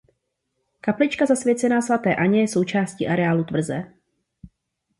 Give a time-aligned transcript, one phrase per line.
[0.81, 3.93] Kaplička zasvěcená svaté Anně je součástí areálu tvrze.